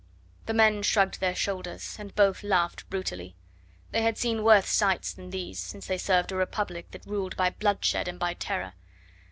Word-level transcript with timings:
The 0.47 0.55
men 0.55 0.81
shrugged 0.81 1.19
their 1.19 1.35
shoulders, 1.35 1.95
and 1.99 2.15
both 2.15 2.41
laughed 2.41 2.89
brutally. 2.89 3.35
They 3.91 4.01
had 4.01 4.17
seen 4.17 4.41
worse 4.43 4.67
sights 4.67 5.13
than 5.13 5.29
these, 5.29 5.59
since 5.59 5.85
they 5.85 5.99
served 5.99 6.31
a 6.31 6.35
Republic 6.35 6.89
that 6.89 7.05
ruled 7.05 7.37
by 7.37 7.51
bloodshed 7.51 8.07
and 8.07 8.17
by 8.19 8.33
terror. 8.33 8.73